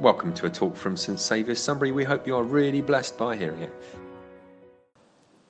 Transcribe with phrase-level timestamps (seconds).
[0.00, 1.90] Welcome to a talk from St Saviour's Sunbury.
[1.90, 3.72] We hope you are really blessed by hearing it.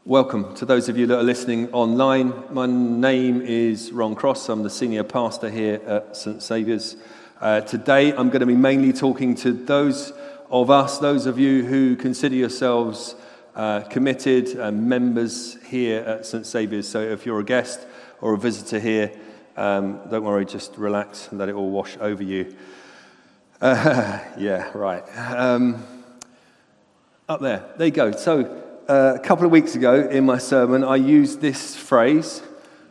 [0.07, 2.33] Welcome to those of you that are listening online.
[2.50, 4.49] My name is Ron Cross.
[4.49, 6.97] I'm the senior pastor here at St Saviour's.
[7.42, 10.14] Uh, today I'm going to be mainly talking to those
[10.50, 13.16] of us, those of you who consider yourselves
[13.54, 16.88] uh, committed uh, members here at St Saviour's.
[16.88, 17.86] So if you're a guest
[18.22, 19.12] or a visitor here,
[19.58, 22.56] um, don't worry, just relax and let it all wash over you.
[23.61, 25.02] Uh, yeah, right.
[25.18, 25.82] Um,
[27.29, 27.64] up there.
[27.76, 28.12] There you go.
[28.12, 32.43] So, uh, a couple of weeks ago in my sermon, I used this phrase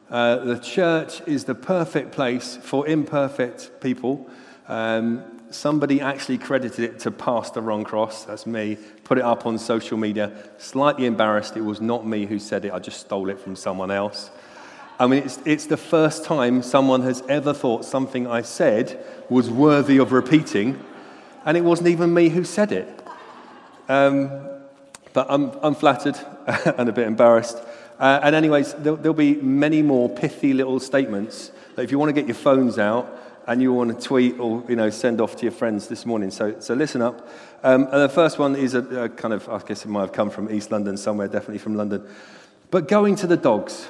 [0.09, 4.29] uh, the church is the perfect place for imperfect people.
[4.67, 9.57] Um, somebody actually credited it to Pastor Ron Cross, that's me, put it up on
[9.57, 10.31] social media.
[10.59, 13.91] Slightly embarrassed, it was not me who said it, I just stole it from someone
[13.91, 14.31] else.
[14.99, 19.49] I mean, it's, it's the first time someone has ever thought something I said was
[19.49, 20.83] worthy of repeating,
[21.45, 22.87] and it wasn't even me who said it.
[23.87, 24.31] Um,
[25.13, 26.17] but I'm, I'm flattered
[26.77, 27.57] and a bit embarrassed.
[27.99, 32.09] Uh, and, anyways, there'll, there'll be many more pithy little statements that if you want
[32.09, 33.07] to get your phones out
[33.47, 36.29] and you want to tweet or you know, send off to your friends this morning.
[36.31, 37.27] So, so listen up.
[37.63, 40.11] Um, and the first one is a, a kind of, I guess it might have
[40.11, 42.05] come from East London somewhere, definitely from London.
[42.71, 43.87] But going to the dogs.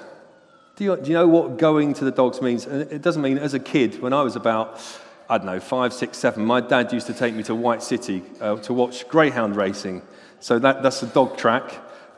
[0.77, 2.67] Do you, do you know what going to the dogs means?
[2.67, 4.79] It doesn't mean, as a kid, when I was about,
[5.27, 8.21] I don't know, five, six, seven, my dad used to take me to White City
[8.39, 10.03] uh, to watch greyhound racing.
[10.39, 11.63] So that, that's the dog track.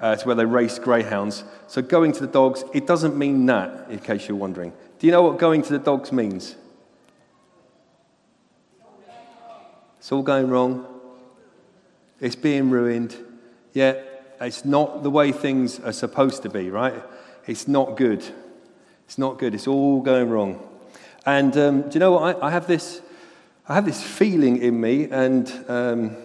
[0.03, 1.45] Uh, it's where they race greyhounds.
[1.67, 4.73] So going to the dogs, it doesn't mean that, in case you're wondering.
[4.99, 6.57] Do you know what going to the dogs means?
[9.99, 10.85] It's all going wrong.
[12.19, 13.15] It's being ruined.
[13.71, 17.01] Yet it's not the way things are supposed to be, right?
[17.47, 18.25] It's not good.
[19.09, 19.55] It's not good.
[19.55, 20.61] It's all going wrong.
[21.25, 22.43] And um, do you know what?
[22.43, 23.01] I, I, have this,
[23.67, 26.15] I have this feeling in me, and um,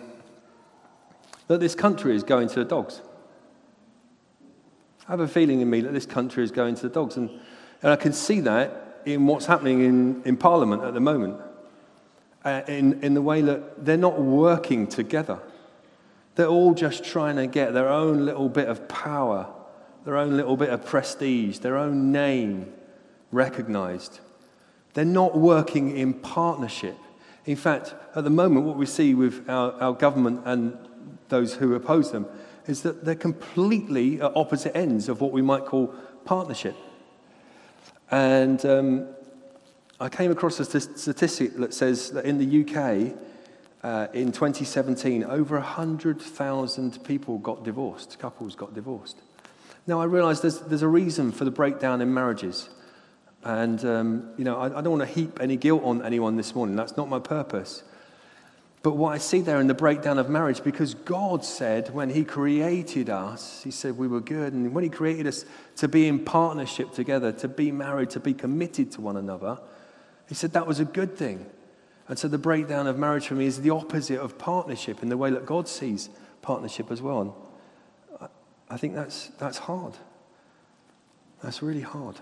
[1.46, 3.00] that this country is going to the dogs.
[5.08, 7.30] I have a feeling in me that this country is going to the dogs, and,
[7.80, 11.40] and I can see that in what's happening in, in Parliament at the moment,
[12.45, 15.39] uh, in, in the way that they're not working together.
[16.34, 19.51] They're all just trying to get their own little bit of power
[20.04, 22.72] their own little bit of prestige, their own name
[23.32, 24.20] recognized.
[24.94, 26.96] They're not working in partnership.
[27.46, 30.78] In fact, at the moment, what we see with our, our government and
[31.28, 32.26] those who oppose them
[32.66, 35.88] is that they're completely at opposite ends of what we might call
[36.24, 36.76] partnership.
[38.10, 39.08] And um,
[40.00, 43.16] I came across a statistic that says that in the UK,
[43.82, 49.18] uh, in 2017, over 100,000 people got divorced, couples got divorced.
[49.86, 52.70] Now, I realize there's, there's a reason for the breakdown in marriages.
[53.42, 56.55] And, um, you know, I, I don't want to heap any guilt on anyone this
[56.55, 56.77] morning.
[56.77, 57.83] That's not my purpose.
[58.83, 62.24] But what I see there in the breakdown of marriage, because God said when He
[62.24, 64.55] created us, He said we were good.
[64.55, 65.45] And when He created us
[65.77, 69.58] to be in partnership together, to be married, to be committed to one another,
[70.28, 71.46] He said that was a good thing.
[72.08, 75.16] And so the breakdown of marriage for me is the opposite of partnership in the
[75.16, 76.11] way that God sees
[76.42, 77.43] partnership as well.
[78.70, 79.95] I think that's, that's hard.
[81.42, 82.17] That's really hard.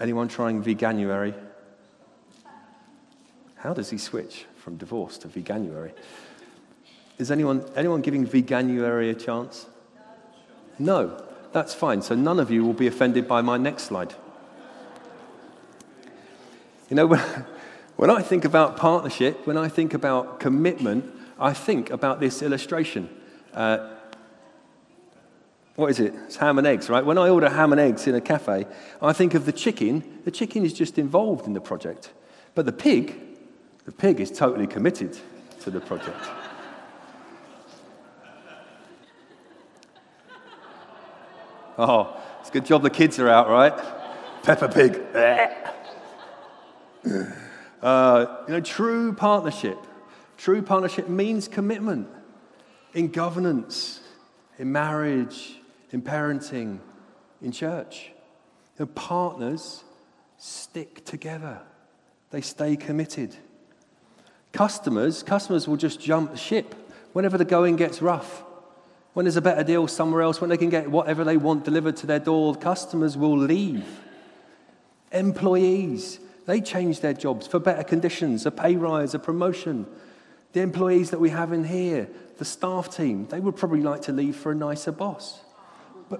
[0.00, 1.34] Anyone trying veganuary?
[3.56, 5.92] How does he switch from divorce to veganuary?
[7.18, 9.66] Is anyone, anyone giving veganuary a chance?
[10.78, 12.02] No, that's fine.
[12.02, 14.14] So none of you will be offended by my next slide.
[16.90, 17.20] You know, when,
[17.96, 23.10] when I think about partnership, when I think about commitment, I think about this illustration.
[23.52, 23.90] Uh,
[25.74, 26.14] what is it?
[26.24, 27.04] It's ham and eggs, right?
[27.04, 28.66] When I order ham and eggs in a cafe,
[29.02, 30.20] I think of the chicken.
[30.24, 32.12] The chicken is just involved in the project.
[32.54, 33.20] But the pig,
[33.84, 35.18] the pig is totally committed
[35.60, 36.18] to the project.
[41.78, 43.78] Oh, it's a good job the kids are out, right?
[44.42, 45.02] Peppa Pig.
[47.82, 49.76] Uh, you know, true partnership
[50.36, 52.08] True partnership means commitment
[52.94, 54.00] in governance,
[54.58, 55.56] in marriage,
[55.90, 56.78] in parenting,
[57.42, 58.12] in church.
[58.76, 59.84] The partners
[60.38, 61.60] stick together,
[62.30, 63.34] they stay committed.
[64.52, 66.74] Customers, customers will just jump ship
[67.12, 68.42] whenever the going gets rough.
[69.12, 71.96] When there's a better deal somewhere else, when they can get whatever they want delivered
[71.98, 73.86] to their door, customers will leave.
[75.12, 79.86] Employees, they change their jobs for better conditions, a pay rise, a promotion,
[80.56, 82.08] the employees that we have in here,
[82.38, 85.40] the staff team, they would probably like to leave for a nicer boss.
[86.08, 86.18] But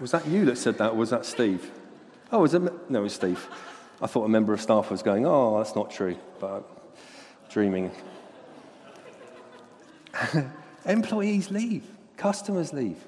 [0.00, 1.70] was that you that said that, or was that Steve?
[2.32, 2.62] Oh, was it?
[2.88, 3.46] No, it was Steve.
[4.00, 6.64] I thought a member of staff was going, oh, that's not true, but
[7.50, 7.90] dreaming.
[10.86, 11.84] Employees leave,
[12.16, 13.04] customers leave.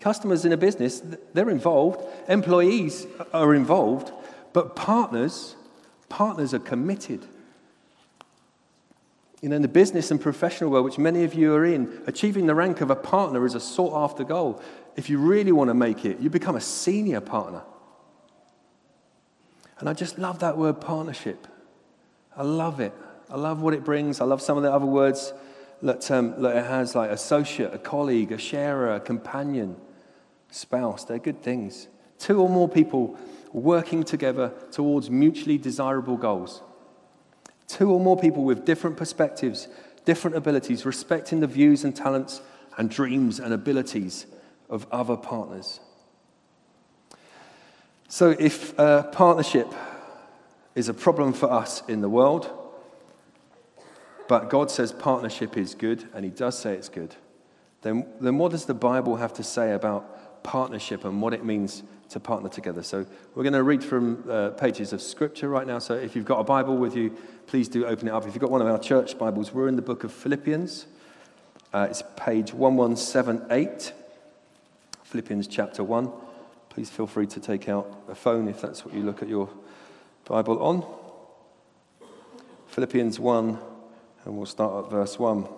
[0.00, 1.02] Customers in a business,
[1.32, 4.12] they're involved, employees are involved,
[4.52, 5.56] but partners,
[6.10, 7.26] partners are committed.
[9.40, 12.46] You know, in the business and professional world, which many of you are in, achieving
[12.46, 14.60] the rank of a partner is a sought after goal.
[14.96, 17.62] If you really want to make it, you become a senior partner.
[19.78, 21.46] And I just love that word partnership.
[22.36, 22.92] I love it.
[23.30, 24.20] I love what it brings.
[24.20, 25.32] I love some of the other words
[25.82, 29.76] that, um, that it has, like associate, a colleague, a sharer, a companion,
[30.50, 31.04] spouse.
[31.04, 31.88] They're good things.
[32.18, 33.16] Two or more people
[33.52, 36.62] working together towards mutually desirable goals.
[37.70, 39.68] Two or more people with different perspectives,
[40.04, 42.40] different abilities, respecting the views and talents
[42.76, 44.26] and dreams and abilities
[44.68, 45.78] of other partners.
[48.08, 49.72] So, if a partnership
[50.74, 52.50] is a problem for us in the world,
[54.26, 57.14] but God says partnership is good, and He does say it's good,
[57.82, 61.84] then, then what does the Bible have to say about partnership and what it means
[62.10, 62.82] to partner together?
[62.82, 65.78] So we're going to read from uh, pages of Scripture right now.
[65.78, 67.16] So if you've got a Bible with you,
[67.46, 68.26] please do open it up.
[68.26, 70.86] If you've got one of our church Bibles, we're in the book of Philippians.
[71.72, 73.92] Uh, it's page 1178,
[75.04, 76.10] Philippians chapter 1.
[76.68, 79.48] Please feel free to take out a phone if that's what you look at your
[80.24, 80.84] Bible on.
[82.68, 83.58] Philippians 1
[84.24, 85.48] and we'll start at verse 1.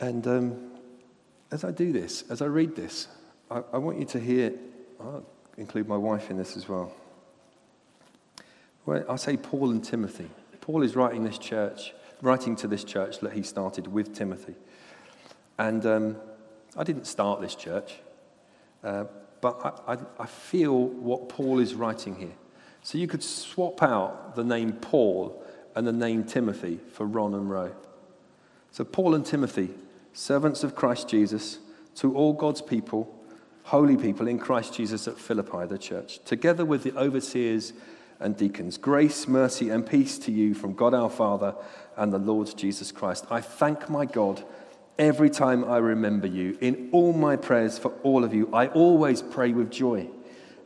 [0.00, 0.75] And um,
[1.50, 3.08] as I do this, as I read this,
[3.50, 4.52] I, I want you to hear,
[5.00, 5.24] I'll
[5.56, 6.92] include my wife in this as well.
[8.84, 9.04] well.
[9.08, 10.28] I say Paul and Timothy.
[10.60, 14.54] Paul is writing this church, writing to this church that he started with Timothy.
[15.58, 16.16] And um,
[16.76, 17.94] I didn't start this church,
[18.82, 19.04] uh,
[19.40, 22.34] but I, I, I feel what Paul is writing here.
[22.82, 25.42] So you could swap out the name Paul
[25.74, 27.74] and the name Timothy for Ron and Roe.
[28.72, 29.70] So Paul and Timothy,
[30.16, 31.58] servants of Christ Jesus,
[31.96, 33.14] to all God's people,
[33.64, 37.74] holy people in Christ Jesus at Philippi, the church, together with the overseers
[38.18, 38.78] and deacons.
[38.78, 41.54] Grace, mercy, and peace to you from God our Father
[41.98, 43.26] and the Lord Jesus Christ.
[43.30, 44.42] I thank my God
[44.98, 46.56] every time I remember you.
[46.62, 50.08] In all my prayers for all of you, I always pray with joy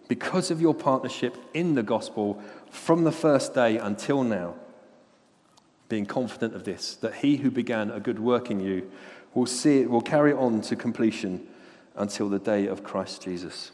[0.06, 4.54] because of your partnership in the gospel from the first day until now,
[5.88, 8.88] being confident of this, that he who began a good work in you
[9.34, 11.46] will see it, will carry on to completion
[11.96, 13.72] until the day of Christ Jesus.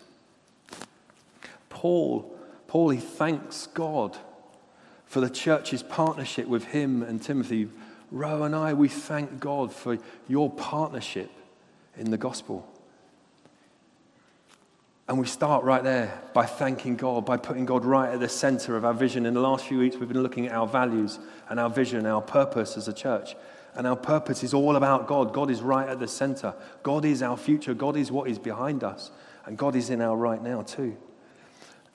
[1.68, 2.34] Paul,
[2.66, 4.16] Paul, he thanks God
[5.06, 7.68] for the church's partnership with him and Timothy.
[8.10, 9.98] Roe and I, we thank God for
[10.28, 11.30] your partnership
[11.96, 12.68] in the gospel.
[15.08, 18.76] And we start right there by thanking God, by putting God right at the center
[18.76, 19.24] of our vision.
[19.24, 22.20] In the last few weeks, we've been looking at our values and our vision, our
[22.20, 23.36] purpose as a church.
[23.76, 25.32] And our purpose is all about God.
[25.34, 26.54] God is right at the center.
[26.82, 27.74] God is our future.
[27.74, 29.10] God is what is behind us.
[29.44, 30.96] And God is in our right now, too.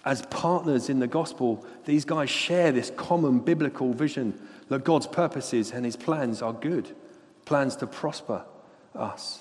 [0.06, 4.40] As partners in the gospel, these guys share this common biblical vision
[4.70, 6.96] that God's purposes and his plans are good,
[7.46, 8.46] plans to prosper
[8.96, 9.40] us.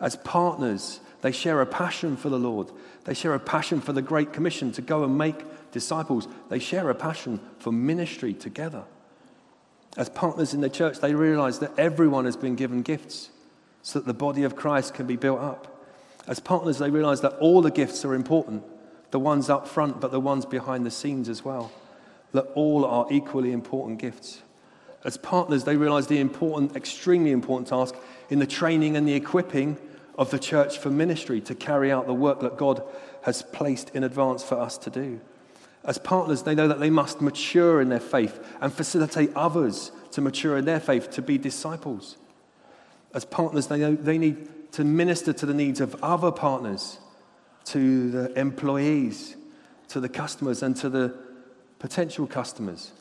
[0.00, 2.70] As partners, they share a passion for the Lord.
[3.04, 5.36] They share a passion for the Great Commission to go and make
[5.72, 6.28] disciples.
[6.48, 8.84] They share a passion for ministry together.
[9.96, 13.30] As partners in the church, they realize that everyone has been given gifts
[13.82, 15.84] so that the body of Christ can be built up.
[16.26, 18.62] As partners, they realize that all the gifts are important
[19.12, 21.72] the ones up front, but the ones behind the scenes as well.
[22.32, 24.42] That all are equally important gifts.
[25.04, 27.94] As partners, they realize the important, extremely important task
[28.28, 29.78] in the training and the equipping
[30.18, 32.82] of the church for ministry to carry out the work that God
[33.22, 35.20] has placed in advance for us to do.
[35.86, 40.20] As partners, they know that they must mature in their faith and facilitate others to
[40.20, 42.16] mature in their faith to be disciples.
[43.14, 46.98] As partners, they know they need to minister to the needs of other partners,
[47.66, 49.36] to the employees,
[49.88, 51.14] to the customers, and to the
[51.78, 52.92] potential customers.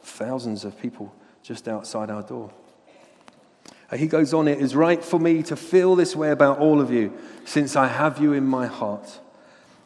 [0.00, 2.50] Thousands of people just outside our door.
[3.94, 6.90] He goes on, It is right for me to feel this way about all of
[6.90, 7.12] you,
[7.44, 9.20] since I have you in my heart.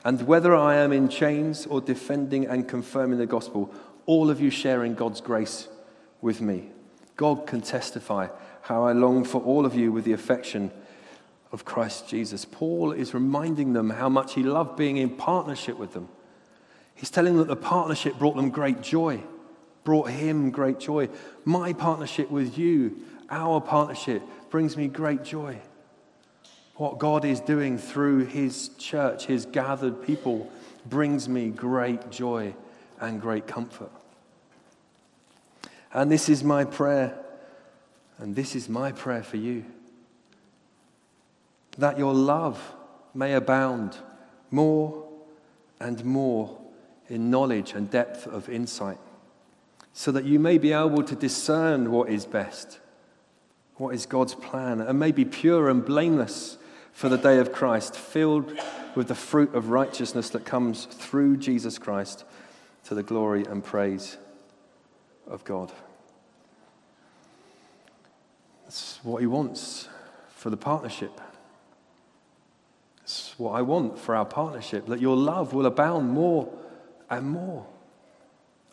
[0.05, 3.73] And whether I am in chains or defending and confirming the gospel,
[4.07, 5.69] all of you sharing God's grace
[6.21, 6.71] with me.
[7.17, 8.29] God can testify
[8.63, 10.71] how I long for all of you with the affection
[11.53, 12.45] of Christ Jesus.
[12.45, 16.09] Paul is reminding them how much he loved being in partnership with them.
[16.95, 19.21] He's telling them that the partnership brought them great joy,
[19.85, 21.09] brought him great joy.
[21.45, 25.61] My partnership with you our partnership brings me great joy.
[26.81, 30.51] What God is doing through His church, His gathered people
[30.87, 32.55] brings me great joy
[32.99, 33.91] and great comfort.
[35.93, 37.19] And this is my prayer,
[38.17, 39.67] and this is my prayer for you
[41.77, 42.73] that your love
[43.13, 43.99] may abound
[44.51, 45.07] more
[45.81, 46.59] and more
[47.11, 48.99] in knowledge and depth of insight,
[49.93, 52.81] so that you may be able to discern what is best,
[53.77, 56.57] what is God's plan, and may be pure and blameless
[56.93, 58.59] for the day of Christ, filled
[58.95, 62.25] with the fruit of righteousness that comes through Jesus Christ
[62.85, 64.17] to the glory and praise
[65.27, 65.73] of God.
[68.65, 69.89] That's what He wants
[70.29, 71.21] for the partnership.
[72.99, 76.53] That's what I want for our partnership, that your love will abound more
[77.09, 77.67] and more.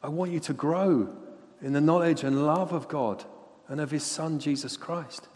[0.03, 1.09] I want you to grow
[1.61, 3.25] in the knowledge and love of God
[3.67, 5.27] and of His Son, Jesus Christ.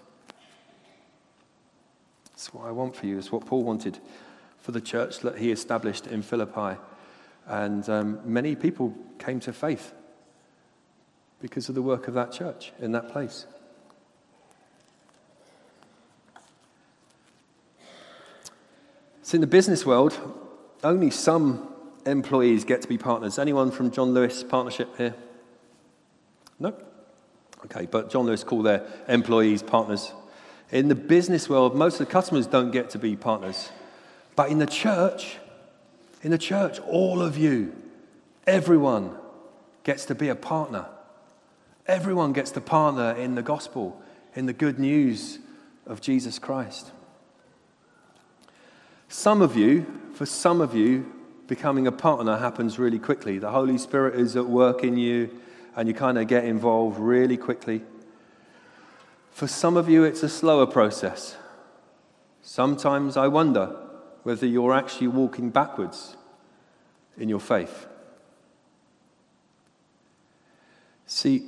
[2.41, 3.19] That's what I want for you.
[3.19, 3.99] It's what Paul wanted
[4.57, 6.75] for the church that he established in Philippi.
[7.45, 9.93] And um, many people came to faith
[11.39, 13.45] because of the work of that church in that place.
[19.21, 20.19] So, in the business world,
[20.83, 21.71] only some
[22.07, 23.37] employees get to be partners.
[23.37, 25.13] Anyone from John Lewis Partnership here?
[26.59, 26.73] No?
[27.65, 30.11] Okay, but John Lewis call their employees partners.
[30.71, 33.69] In the business world, most of the customers don't get to be partners.
[34.35, 35.37] But in the church,
[36.23, 37.75] in the church, all of you,
[38.47, 39.17] everyone
[39.83, 40.85] gets to be a partner.
[41.87, 44.01] Everyone gets to partner in the gospel,
[44.33, 45.39] in the good news
[45.85, 46.91] of Jesus Christ.
[49.09, 51.11] Some of you, for some of you,
[51.47, 53.39] becoming a partner happens really quickly.
[53.39, 55.37] The Holy Spirit is at work in you,
[55.75, 57.83] and you kind of get involved really quickly.
[59.31, 61.35] For some of you, it's a slower process.
[62.43, 63.75] Sometimes I wonder
[64.23, 66.15] whether you're actually walking backwards
[67.17, 67.87] in your faith.
[71.05, 71.43] See,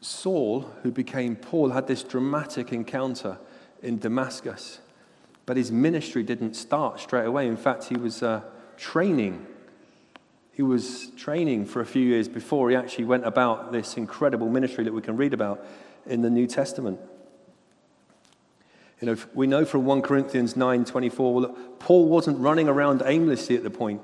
[0.00, 3.38] Saul, who became Paul, had this dramatic encounter
[3.82, 4.80] in Damascus,
[5.46, 7.48] but his ministry didn't start straight away.
[7.48, 8.42] In fact, he was uh,
[8.76, 9.46] training.
[10.52, 14.84] He was training for a few years before he actually went about this incredible ministry
[14.84, 15.64] that we can read about
[16.06, 16.98] in the New Testament.
[19.00, 23.64] You know, we know from 1 Corinthians 9:24 that Paul wasn't running around aimlessly at
[23.64, 24.00] the point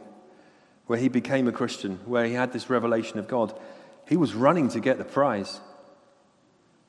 [0.87, 3.57] where he became a Christian, where he had this revelation of God.
[4.09, 5.61] He was running to get the prize.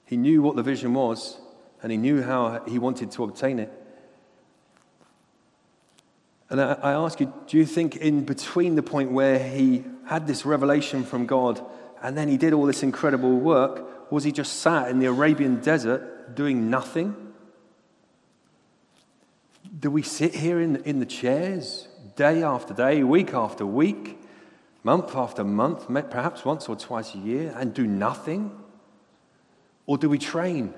[0.06, 1.38] He knew what the vision was,
[1.84, 3.72] and he knew how he wanted to obtain it.
[6.50, 10.26] And I, I ask you, do you think in between the point where he had
[10.26, 11.62] this revelation from God
[12.02, 15.60] and then he did all this incredible work, was he just sat in the Arabian
[15.62, 17.16] desert doing nothing?
[19.80, 24.20] Do we sit here in, in the chairs day after day, week after week,
[24.84, 28.52] month after month, perhaps once or twice a year, and do nothing?
[29.86, 30.74] Or do we train?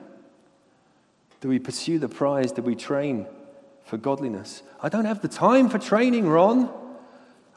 [1.40, 2.52] Do we pursue the prize?
[2.52, 3.28] Do we train
[3.86, 4.64] for godliness?
[4.82, 6.70] I don't have the time for training, Ron.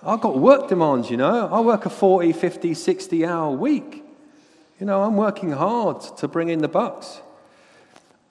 [0.02, 1.48] I've got work demands, you know.
[1.48, 4.03] I work a 40, 50, 60 hour week.
[4.80, 7.20] You know, I'm working hard to bring in the bucks.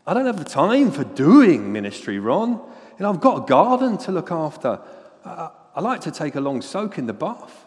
[0.06, 2.52] I don't have the time for doing ministry, Ron.
[2.52, 2.60] You
[3.00, 4.80] know, I've got a garden to look after.
[5.24, 7.66] I, I like to take a long soak in the bath.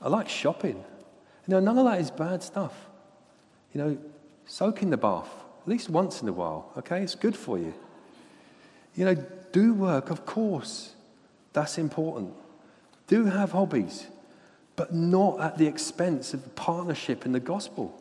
[0.00, 0.76] I like shopping.
[1.46, 2.74] You know, none of that is bad stuff.
[3.74, 3.98] You know,
[4.46, 5.28] soak in the bath
[5.68, 7.02] at least once in a while, okay?
[7.02, 7.74] It's good for you.
[8.94, 9.14] You know,
[9.52, 10.94] do work, of course.
[11.52, 12.32] That's important.
[13.06, 14.06] Do have hobbies,
[14.78, 18.00] but not at the expense of the partnership in the gospel.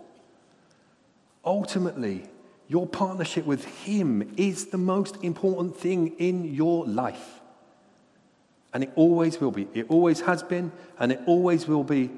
[1.44, 2.30] Ultimately,
[2.68, 7.40] your partnership with Him is the most important thing in your life.
[8.76, 9.68] And it always will be.
[9.74, 12.12] It always has been, and it always will be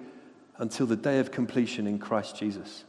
[0.58, 2.84] until the day of completion in Christ Jesus.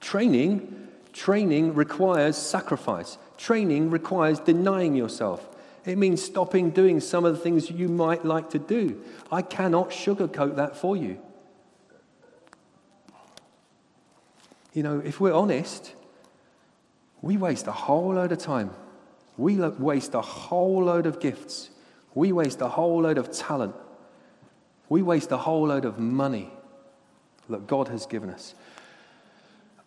[0.00, 3.18] Training, training requires sacrifice.
[3.36, 5.47] Training requires denying yourself.
[5.88, 9.02] It means stopping doing some of the things you might like to do.
[9.32, 11.18] I cannot sugarcoat that for you.
[14.74, 15.94] You know, if we're honest,
[17.22, 18.70] we waste a whole load of time.
[19.38, 21.70] We waste a whole load of gifts.
[22.14, 23.74] We waste a whole load of talent.
[24.90, 26.50] We waste a whole load of money
[27.48, 28.54] that God has given us.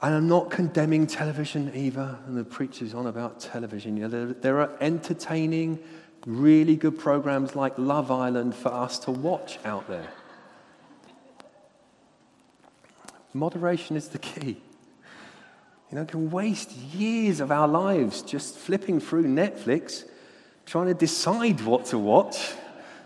[0.02, 3.98] And I'm not condemning television either, and the preacher's on about television.
[3.98, 5.80] You know, there, there are entertaining,
[6.26, 10.08] really good programs like Love Island for us to watch out there.
[13.34, 14.58] Moderation is the key.
[15.92, 20.06] You know, can waste years of our lives just flipping through Netflix
[20.66, 22.54] trying to decide what to watch,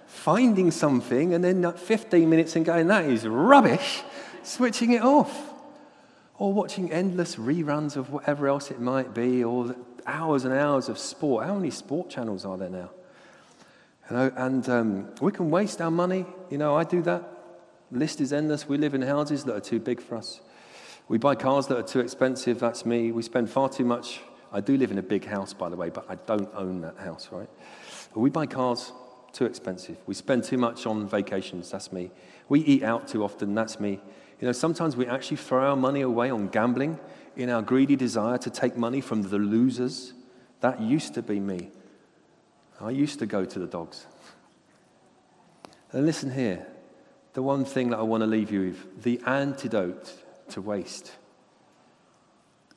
[0.07, 4.03] finding something, and then 15 minutes and going, that is rubbish,
[4.43, 5.54] switching it off.
[6.37, 9.75] Or watching endless reruns of whatever else it might be, or
[10.05, 11.45] hours and hours of sport.
[11.45, 12.91] How many sport channels are there now?
[14.09, 16.25] You know, and um, we can waste our money.
[16.49, 17.23] You know, I do that.
[17.91, 18.67] List is endless.
[18.67, 20.41] We live in houses that are too big for us.
[21.07, 22.59] We buy cars that are too expensive.
[22.59, 23.11] That's me.
[23.11, 24.19] We spend far too much.
[24.51, 26.97] I do live in a big house, by the way, but I don't own that
[26.97, 27.49] house, right?
[28.15, 28.91] We buy cars
[29.33, 29.97] too expensive.
[30.07, 31.69] We spend too much on vacations.
[31.69, 32.11] That's me.
[32.47, 33.53] We eat out too often.
[33.53, 33.99] That's me.
[34.39, 36.99] You know, sometimes we actually throw our money away on gambling
[37.35, 40.13] in our greedy desire to take money from the losers.
[40.61, 41.69] That used to be me.
[42.81, 44.05] I used to go to the dogs.
[45.91, 46.65] And listen here
[47.35, 50.13] the one thing that I want to leave you with the antidote
[50.49, 51.11] to waste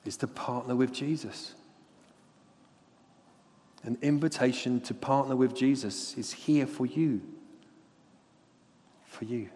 [0.05, 1.55] is to partner with Jesus.
[3.85, 7.21] An invitation to partner with Jesus is here for you.
[9.07, 9.49] For you.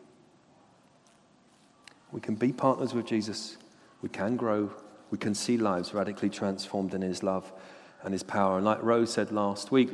[2.13, 3.57] We can be partners with Jesus.
[4.03, 4.71] We can grow.
[5.11, 7.51] We can see lives radically transformed in His love
[8.03, 8.57] and His power.
[8.57, 9.91] And like Rose said last week,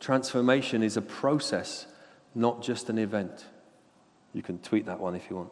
[0.00, 1.86] transformation is a process,
[2.34, 3.46] not just an event.
[4.32, 5.50] You can tweet that one if you want.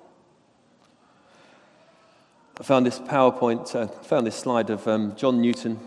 [2.60, 5.80] I found this PowerPoint, uh, I found this slide of um, John Newton,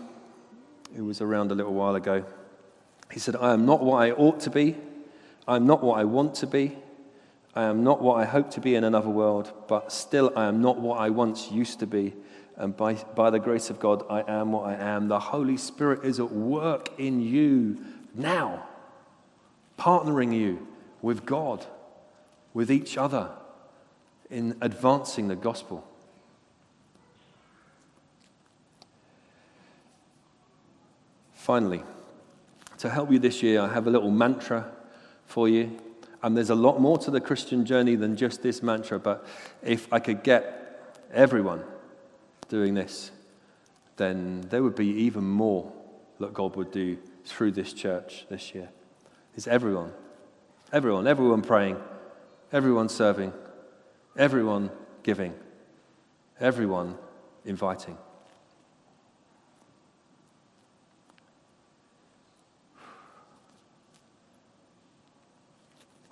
[0.94, 2.24] who was around a little while ago.
[3.10, 4.76] He said, I am not what I ought to be.
[5.46, 6.76] I am not what I want to be.
[7.58, 10.62] I am not what I hope to be in another world, but still I am
[10.62, 12.14] not what I once used to be.
[12.54, 15.08] And by, by the grace of God, I am what I am.
[15.08, 17.84] The Holy Spirit is at work in you
[18.14, 18.68] now,
[19.76, 20.68] partnering you
[21.02, 21.66] with God,
[22.54, 23.28] with each other
[24.30, 25.84] in advancing the gospel.
[31.34, 31.82] Finally,
[32.78, 34.70] to help you this year, I have a little mantra
[35.26, 35.76] for you.
[36.22, 39.24] And there's a lot more to the Christian journey than just this mantra, but
[39.62, 41.62] if I could get everyone
[42.48, 43.10] doing this,
[43.96, 45.72] then there would be even more
[46.18, 48.68] that God would do through this church this year.
[49.36, 49.92] Is everyone,
[50.72, 51.76] everyone, everyone praying,
[52.52, 53.32] everyone serving,
[54.16, 54.70] everyone
[55.02, 55.34] giving,
[56.40, 56.96] everyone
[57.44, 57.96] inviting.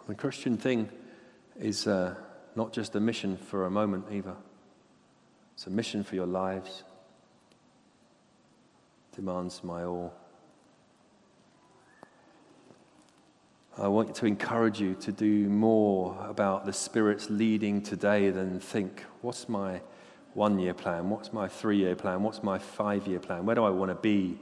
[0.06, 0.88] The Christian thing
[1.58, 2.14] is uh,
[2.54, 4.36] not just a mission for a moment either.
[5.54, 6.84] It's a mission for your lives.
[9.16, 10.14] Demands my all.
[13.76, 19.04] I want to encourage you to do more about the Spirit's leading today than think,
[19.22, 19.80] what's my
[20.34, 21.10] one year plan?
[21.10, 22.22] What's my three year plan?
[22.22, 23.44] What's my five year plan?
[23.44, 24.38] Where do I want to be?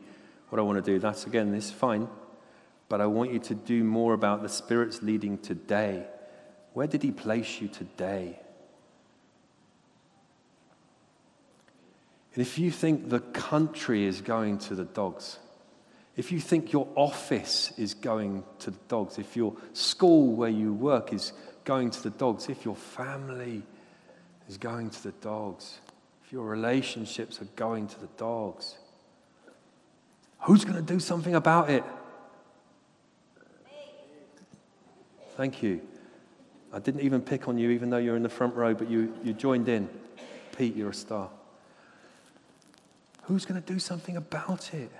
[0.50, 0.98] What do I want to do?
[0.98, 2.06] That's again, this fine.
[2.88, 6.06] But I want you to do more about the Spirit's leading today.
[6.74, 8.38] Where did He place you today?
[12.34, 15.38] And if you think the country is going to the dogs,
[16.16, 20.72] if you think your office is going to the dogs, if your school where you
[20.72, 21.32] work is
[21.64, 23.62] going to the dogs, if your family
[24.48, 25.78] is going to the dogs,
[26.24, 28.76] if your relationships are going to the dogs,
[30.40, 31.84] who's going to do something about it?
[35.36, 35.80] Thank you.
[36.72, 39.14] I didn't even pick on you, even though you're in the front row, but you,
[39.22, 39.88] you joined in.
[40.56, 41.28] Pete, you're a star.
[43.22, 44.90] Who's going to do something about it?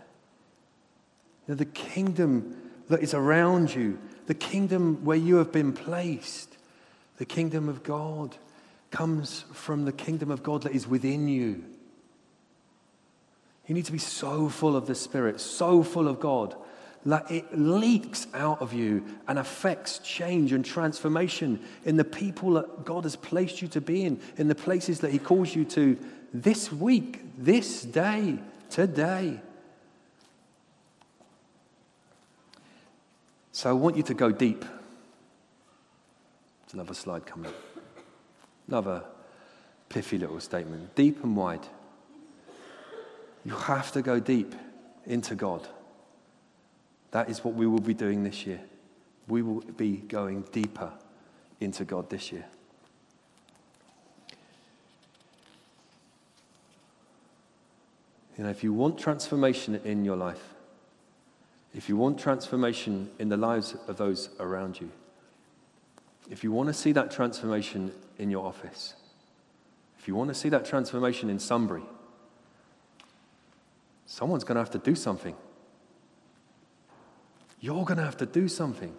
[1.46, 2.56] You know, the kingdom
[2.88, 6.56] that is around you, the kingdom where you have been placed,
[7.18, 8.36] the kingdom of God
[8.90, 11.64] comes from the kingdom of God that is within you.
[13.66, 16.54] You need to be so full of the Spirit, so full of God
[17.04, 22.84] like it leaks out of you and affects change and transformation in the people that
[22.84, 25.98] God has placed you to be in, in the places that He calls you to
[26.32, 28.38] this week, this day,
[28.70, 29.40] today.
[33.52, 34.64] So I want you to go deep.
[36.72, 37.54] Another slide coming up.
[38.66, 39.04] Another
[39.88, 41.64] piffy little statement deep and wide.
[43.44, 44.54] You have to go deep
[45.06, 45.68] into God.
[47.14, 48.60] That is what we will be doing this year.
[49.28, 50.90] We will be going deeper
[51.60, 52.44] into God this year.
[58.36, 60.42] You know, if you want transformation in your life,
[61.72, 64.90] if you want transformation in the lives of those around you,
[66.28, 68.94] if you want to see that transformation in your office,
[70.00, 71.84] if you want to see that transformation in Sunbury,
[74.04, 75.36] someone's going to have to do something.
[77.64, 78.94] You're going to have to do something.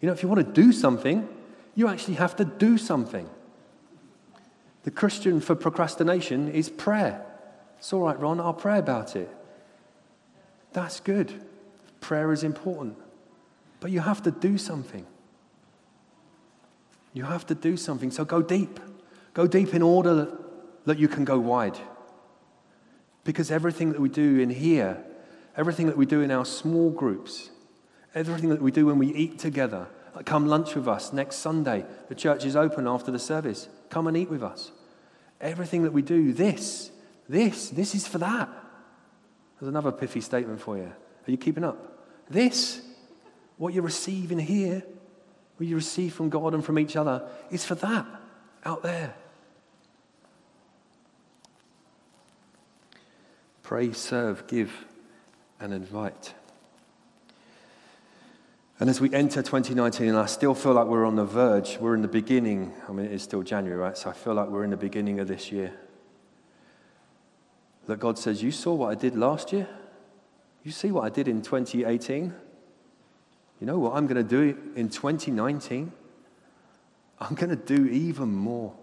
[0.00, 1.28] You know, if you want to do something,
[1.74, 3.28] you actually have to do something.
[4.84, 7.22] The Christian for procrastination is prayer.
[7.76, 9.28] It's all right, Ron, I'll pray about it.
[10.72, 11.30] That's good.
[12.00, 12.96] Prayer is important.
[13.80, 15.04] But you have to do something.
[17.12, 18.10] You have to do something.
[18.10, 18.80] So go deep.
[19.34, 20.34] Go deep in order
[20.86, 21.76] that, you can go wide.
[23.24, 25.04] Because everything that we do in here,
[25.58, 27.50] everything that we do in our small groups,
[28.16, 29.86] everything that we do when we eat together,
[30.24, 33.68] come lunch with us next Sunday, the church is open after the service.
[33.90, 34.72] Come and eat with us.
[35.40, 36.90] Everything that we do, this,
[37.28, 38.48] this, this is for that.
[39.60, 40.84] There's another pithy statement for you.
[40.84, 41.76] Are you keeping up?
[42.30, 42.80] This,
[43.58, 44.82] what you receive in here,
[45.58, 48.06] what you receive from God and from each other is for that
[48.64, 49.14] out there.
[53.62, 54.72] Pray, serve, give,
[55.60, 56.34] and invite.
[58.78, 61.94] And as we enter 2019, and I still feel like we're on the verge, we're
[61.94, 62.74] in the beginning.
[62.86, 63.96] I mean, it is still January, right?
[63.96, 65.72] So I feel like we're in the beginning of this year.
[67.86, 69.66] That God says, You saw what I did last year?
[70.62, 72.34] You see what I did in 2018?
[73.60, 75.92] You know what I'm going to do in 2019?
[77.18, 78.74] I'm going to do even more.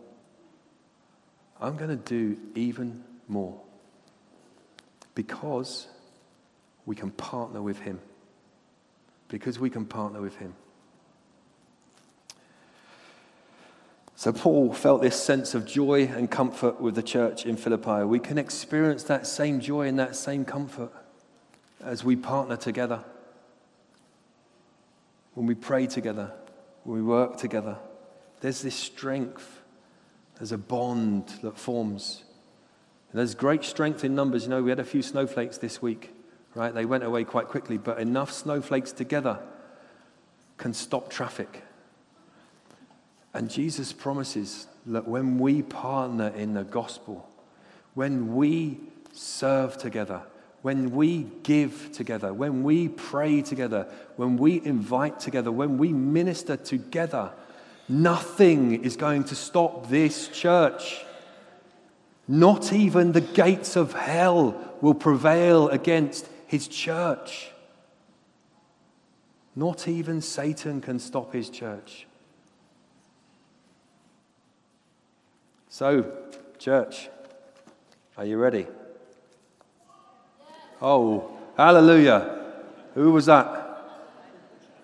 [1.61, 3.59] I'm going to do even more.
[5.13, 5.87] Because
[6.87, 7.99] we can partner with Him.
[9.33, 10.53] Because we can partner with Him.
[14.15, 18.03] So, Paul felt this sense of joy and comfort with the church in Philippi.
[18.03, 20.91] We can experience that same joy and that same comfort
[21.83, 23.03] as we partner together
[25.33, 26.31] when we pray together,
[26.83, 27.79] when we work together.
[28.41, 29.63] There's this strength,
[30.37, 32.23] there's a bond that forms.
[33.11, 34.43] And there's great strength in numbers.
[34.43, 36.11] You know, we had a few snowflakes this week,
[36.55, 36.73] right?
[36.73, 39.39] They went away quite quickly, but enough snowflakes together
[40.57, 41.63] can stop traffic.
[43.33, 47.27] And Jesus promises that when we partner in the gospel,
[47.95, 48.79] when we
[49.13, 50.21] serve together,
[50.61, 56.55] when we give together, when we pray together, when we invite together, when we minister
[56.55, 57.31] together,
[57.89, 61.03] nothing is going to stop this church.
[62.27, 67.49] Not even the gates of hell will prevail against his church.
[69.55, 72.05] Not even Satan can stop his church.
[75.67, 76.15] So,
[76.59, 77.09] church,
[78.15, 78.67] are you ready?
[80.79, 82.53] Oh, hallelujah.
[82.93, 83.89] Who was that?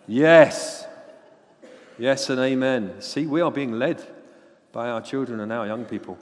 [0.08, 0.88] Yes.
[2.00, 3.00] Yes and amen.
[3.00, 4.04] See, we are being led
[4.72, 6.18] by our children and our young people.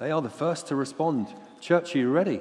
[0.00, 1.28] They are the first to respond.
[1.60, 2.40] Church, are you ready?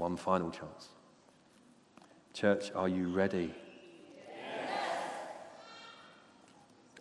[0.00, 0.88] One final chance.
[2.32, 3.54] Church, are you ready?
[4.16, 4.70] Yes.